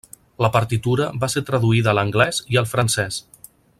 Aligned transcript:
La 0.43 0.49
partitura 0.53 1.09
va 1.23 1.29
ser 1.33 1.43
traduïda 1.49 1.91
a 1.91 1.93
l'anglès 1.99 2.41
i 2.55 2.59
al 2.63 2.69
francès. 2.75 3.21